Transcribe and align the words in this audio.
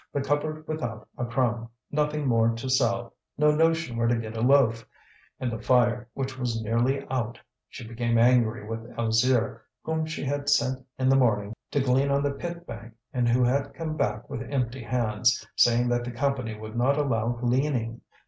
The 0.13 0.21
cupboard 0.23 0.67
without 0.67 1.07
a 1.15 1.25
crumb, 1.25 1.69
nothing 1.91 2.25
more 2.27 2.49
to 2.55 2.69
sell, 2.71 3.13
no 3.37 3.51
notion 3.51 3.95
where 3.97 4.07
to 4.07 4.15
get 4.15 4.35
a 4.35 4.41
loaf! 4.41 4.83
And 5.39 5.51
the 5.51 5.61
fire, 5.61 6.07
which 6.15 6.39
was 6.39 6.59
nearly 6.63 7.05
out! 7.11 7.37
She 7.69 7.87
became 7.87 8.17
angry 8.17 8.65
with 8.67 8.79
Alzire, 8.97 9.61
whom 9.83 10.07
she 10.07 10.23
had 10.23 10.49
sent 10.49 10.83
in 10.97 11.07
the 11.07 11.15
morning 11.15 11.53
to 11.69 11.81
glean 11.81 12.09
on 12.09 12.23
the 12.23 12.31
pit 12.31 12.65
bank, 12.65 12.95
and 13.13 13.29
who 13.29 13.43
had 13.43 13.75
come 13.75 13.95
back 13.95 14.27
with 14.27 14.41
empty 14.51 14.81
hands, 14.81 15.47
saying 15.55 15.87
that 15.89 16.03
the 16.03 16.11
Company 16.11 16.57
would 16.59 16.75
not 16.75 16.97
allow 16.97 17.27
gleaning. 17.33 18.01